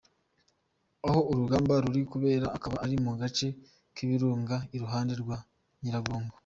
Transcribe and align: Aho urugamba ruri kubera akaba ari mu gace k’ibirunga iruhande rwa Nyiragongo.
Aho 1.07 1.19
urugamba 1.31 1.73
ruri 1.83 2.01
kubera 2.11 2.45
akaba 2.57 2.77
ari 2.85 2.95
mu 3.03 3.11
gace 3.21 3.47
k’ibirunga 3.95 4.55
iruhande 4.75 5.13
rwa 5.21 5.37
Nyiragongo. 5.81 6.33